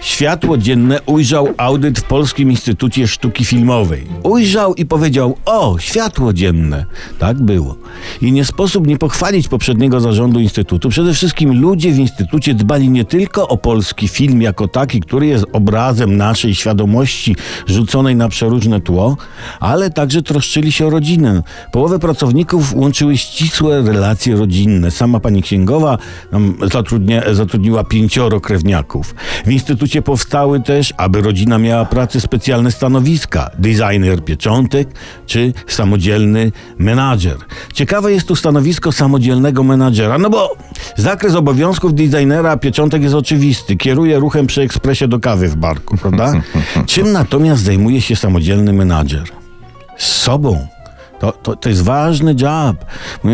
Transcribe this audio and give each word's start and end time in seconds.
światło 0.00 0.58
dzienne 0.58 1.00
ujrzał 1.06 1.48
audyt 1.56 1.98
w 1.98 2.02
Polskim 2.02 2.50
Instytucie 2.50 3.08
Sztuki 3.08 3.44
Filmowej. 3.44 4.06
Ujrzał 4.22 4.74
i 4.74 4.86
powiedział: 4.86 5.36
O, 5.44 5.76
światło 5.78 6.32
dzienne. 6.32 6.84
Tak 7.18 7.42
było. 7.42 7.76
I 8.22 8.32
nie 8.32 8.44
sposób 8.44 8.86
nie 8.86 8.98
pochwalić 8.98 9.48
poprzedniego 9.48 10.00
zarządu 10.00 10.40
Instytutu. 10.40 10.88
Przede 10.88 11.14
wszystkim 11.14 11.60
ludzie 11.60 11.92
w 11.92 11.98
Instytucie 11.98 12.54
dbali 12.54 12.90
nie 12.90 13.04
tylko 13.04 13.48
o 13.48 13.56
polski 13.56 14.08
film 14.08 14.42
jako 14.42 14.68
taki, 14.68 15.00
który 15.00 15.26
jest 15.26 15.44
obrazem 15.52 16.16
naszej 16.16 16.54
świadomości 16.54 17.36
rzuconej 17.66 18.16
na 18.16 18.28
przeróżne 18.28 18.80
tło, 18.80 19.16
ale 19.60 19.90
także 19.90 20.22
troszczyli 20.22 20.72
się 20.72 20.86
o 20.86 20.90
rodzinę. 20.90 21.42
Połowę 21.72 21.98
pracowników 21.98 22.74
łączyły 22.74 23.16
ścisłe 23.16 23.82
relacje 23.82 24.36
rodzinne. 24.36 24.90
Sama 24.90 25.20
pani 25.20 25.42
księgowa 25.42 25.98
um, 26.32 26.56
zatrudnia, 26.72 27.34
zatrudniła 27.34 27.84
pięcioro 27.84 28.40
krewniaków. 28.40 29.14
W 29.46 29.50
Instytucie 29.50 29.89
powstały 30.02 30.60
też, 30.60 30.94
aby 30.96 31.22
rodzina 31.22 31.58
miała 31.58 31.84
pracy, 31.84 32.20
specjalne 32.20 32.72
stanowiska. 32.72 33.50
Designer 33.58 34.24
pieczątek 34.24 34.88
czy 35.26 35.52
samodzielny 35.66 36.52
menadżer. 36.78 37.36
Ciekawe 37.72 38.12
jest 38.12 38.28
tu 38.28 38.36
stanowisko 38.36 38.92
samodzielnego 38.92 39.62
menadżera, 39.62 40.18
no 40.18 40.30
bo 40.30 40.56
zakres 40.96 41.34
obowiązków 41.34 41.94
designera 41.94 42.56
pieczątek 42.56 43.02
jest 43.02 43.14
oczywisty. 43.14 43.76
Kieruje 43.76 44.18
ruchem 44.18 44.46
przy 44.46 44.62
ekspresie 44.62 45.08
do 45.08 45.20
kawy 45.20 45.48
w 45.48 45.56
barku, 45.56 45.96
prawda? 45.96 46.32
Czym 46.86 47.12
natomiast 47.12 47.62
zajmuje 47.62 48.00
się 48.00 48.16
samodzielny 48.16 48.72
menadżer? 48.72 49.24
Z 49.96 50.06
sobą. 50.06 50.66
To, 51.20 51.32
to, 51.32 51.56
to 51.56 51.68
jest 51.68 51.82
ważny 51.82 52.34
job. 52.40 52.84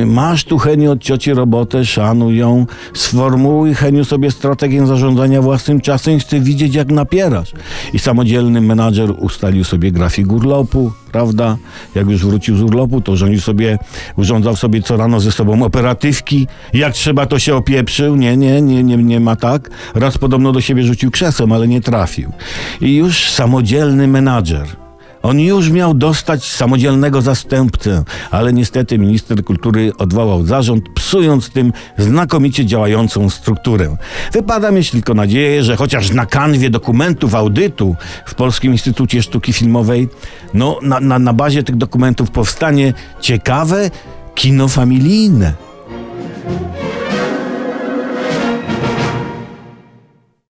Masz 0.07 0.45
tu, 0.45 0.59
Heniu, 0.59 0.93
od 0.93 1.03
cioci 1.03 1.35
robotę, 1.35 1.85
szanuj 1.85 2.37
ją, 2.37 2.67
sformułuj, 2.95 3.75
Heniu, 3.75 4.05
sobie 4.05 4.31
strategię 4.31 4.87
zarządzania 4.87 5.43
własnym 5.43 5.81
czasem, 5.81 6.19
chcę 6.19 6.41
widzieć, 6.41 6.75
jak 6.75 6.91
napierasz. 6.91 7.53
I 7.93 7.99
samodzielny 7.99 8.61
menadżer 8.61 9.11
ustalił 9.19 9.65
sobie 9.65 9.93
grafik 9.93 10.33
urlopu, 10.33 10.93
prawda? 11.12 11.56
Jak 11.95 12.09
już 12.09 12.27
wrócił 12.27 12.56
z 12.56 12.62
urlopu, 12.62 13.01
to 13.01 13.12
urządził 13.12 13.41
sobie, 13.41 13.78
urządzał 14.17 14.56
sobie 14.56 14.83
co 14.83 14.97
rano 14.97 15.21
ze 15.21 15.33
sobą 15.33 15.62
operatywki. 15.62 16.47
Jak 16.73 16.93
trzeba, 16.93 17.27
to 17.27 17.39
się 17.39 17.56
opieprzył. 17.56 18.17
Nie, 18.17 18.37
nie, 18.37 18.62
nie, 18.62 18.84
nie, 18.84 18.97
nie 18.97 19.21
ma 19.21 19.37
tak. 19.37 19.71
Raz 19.95 20.19
podobno 20.19 20.53
do 20.53 20.61
siebie 20.61 20.83
rzucił 20.83 21.11
krzesłem, 21.11 21.53
ale 21.53 21.69
nie 21.69 21.81
trafił. 21.81 22.33
I 22.81 22.97
już 22.97 23.31
samodzielny 23.31 24.09
menadżer. 24.09 24.86
On 25.27 25.41
już 25.41 25.70
miał 25.70 25.94
dostać 25.94 26.44
samodzielnego 26.44 27.22
zastępcę, 27.22 28.05
ale 28.30 28.52
niestety 28.52 28.98
minister 28.98 29.44
kultury 29.44 29.92
odwołał 29.98 30.46
zarząd, 30.46 30.84
psując 30.94 31.50
tym 31.50 31.72
znakomicie 31.98 32.66
działającą 32.66 33.30
strukturę. 33.30 33.97
Wypada 34.32 34.70
mieć 34.70 34.91
tylko 34.91 35.14
nadzieję, 35.14 35.62
że 35.62 35.77
chociaż 35.77 36.10
na 36.10 36.27
kanwie 36.27 36.70
dokumentów 36.70 37.34
audytu 37.34 37.97
w 38.27 38.34
Polskim 38.34 38.72
Instytucie 38.72 39.22
Sztuki 39.22 39.52
Filmowej, 39.52 40.08
no 40.54 40.78
na, 40.82 41.00
na, 41.00 41.19
na 41.19 41.32
bazie 41.32 41.62
tych 41.62 41.77
dokumentów 41.77 42.30
powstanie 42.30 42.92
ciekawe 43.20 43.91
kino 44.34 44.69
familijne. 44.69 45.66